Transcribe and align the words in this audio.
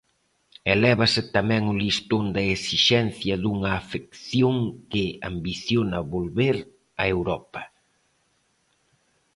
Elévase 0.73 1.21
tamén 1.35 1.63
o 1.73 1.73
listón 1.83 2.23
da 2.35 2.43
esixencia 2.57 3.35
dunha 3.43 3.71
afección 3.81 4.55
que 4.91 5.05
ambiciona 5.29 5.99
volver 6.15 6.57
a 7.01 7.03
Europa. 7.15 7.61